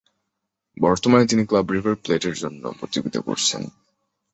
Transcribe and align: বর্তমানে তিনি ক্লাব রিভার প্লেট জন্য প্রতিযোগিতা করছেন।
বর্তমানে 0.77 1.25
তিনি 1.25 1.43
ক্লাব 1.45 1.67
রিভার 1.71 1.95
প্লেট 1.95 2.23
জন্য 2.35 2.63
প্রতিযোগিতা 2.79 3.19
করছেন। 3.21 3.61